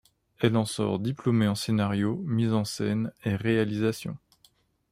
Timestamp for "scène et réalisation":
2.65-4.17